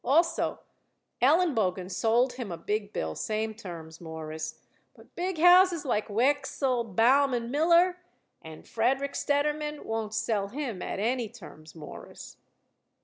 [0.03, 0.59] Also,
[1.21, 4.55] Elenbogen sold him a big bill, same terms, Mawruss.
[4.95, 7.97] But big houses like Wechsel, Baum & Miller
[8.41, 12.37] and Frederick Stettermann won't sell him at any terms, Mawruss."